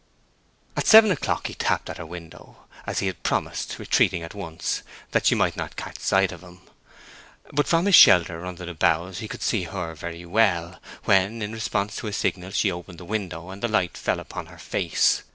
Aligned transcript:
At 0.75 0.87
seven 0.87 1.11
o'clock 1.11 1.45
he 1.45 1.53
tapped 1.53 1.87
at 1.87 1.99
her 1.99 2.07
window, 2.07 2.65
as 2.87 2.97
he 2.97 3.05
had 3.05 3.21
promised, 3.21 3.77
retreating 3.77 4.23
at 4.23 4.33
once, 4.33 4.81
that 5.11 5.27
she 5.27 5.35
might 5.35 5.55
not 5.55 5.75
catch 5.75 5.99
sight 5.99 6.31
of 6.31 6.41
him. 6.41 6.61
But 7.53 7.67
from 7.67 7.85
his 7.85 7.93
shelter 7.93 8.43
under 8.47 8.65
the 8.65 8.73
boughs 8.73 9.19
he 9.19 9.27
could 9.27 9.43
see 9.43 9.65
her 9.65 9.93
very 9.93 10.25
well, 10.25 10.79
when, 11.03 11.43
in 11.43 11.51
response 11.53 11.97
to 11.97 12.07
his 12.07 12.17
signal, 12.17 12.49
she 12.49 12.71
opened 12.71 12.97
the 12.97 13.05
window 13.05 13.51
and 13.51 13.61
the 13.61 13.67
light 13.67 13.95
fell 13.95 14.19
upon 14.19 14.47
her 14.47 14.57
face. 14.57 15.21